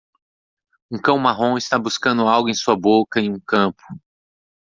[0.89, 3.83] Um cão marrom está buscando algo em sua boca em um campo.